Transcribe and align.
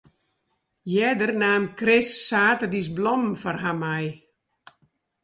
Earder 1.01 1.31
naam 1.43 1.63
Chris 1.79 2.09
saterdeis 2.27 2.87
blommen 2.97 3.33
foar 3.41 3.57
har 3.63 3.77
mei. 3.83 4.07